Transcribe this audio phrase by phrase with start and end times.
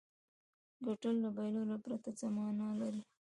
[0.85, 3.01] ګټل له بایللو پرته څه معنا لري.